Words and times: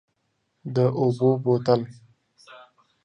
د 0.75 0.77
اوبو 0.99 1.29
بوتل، 1.43 1.81